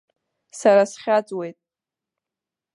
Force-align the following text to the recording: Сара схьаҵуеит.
Сара 0.59 0.83
схьаҵуеит. 0.91 1.57